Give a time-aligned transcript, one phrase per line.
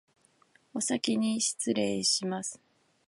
[0.73, 2.59] おさきにしつれいします